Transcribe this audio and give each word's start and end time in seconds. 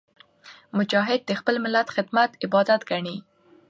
مجاهد 0.77 1.21
د 1.25 1.31
خپل 1.39 1.55
ملت 1.65 1.87
خدمت 1.95 2.29
عبادت 2.45 2.81
ګڼي. 2.89 3.17